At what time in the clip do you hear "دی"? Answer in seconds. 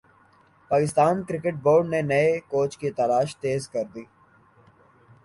3.93-4.03